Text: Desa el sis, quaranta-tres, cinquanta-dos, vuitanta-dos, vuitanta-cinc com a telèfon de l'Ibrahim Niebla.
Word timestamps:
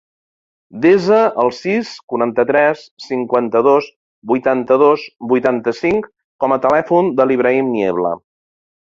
Desa 0.83 1.17
el 1.41 1.49
sis, 1.55 1.89
quaranta-tres, 2.13 2.79
cinquanta-dos, 3.07 3.89
vuitanta-dos, 4.31 5.03
vuitanta-cinc 5.33 6.07
com 6.45 6.55
a 6.55 6.57
telèfon 6.63 7.13
de 7.21 7.29
l'Ibrahim 7.33 7.69
Niebla. 7.75 8.15